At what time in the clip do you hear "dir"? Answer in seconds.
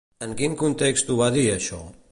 1.39-1.47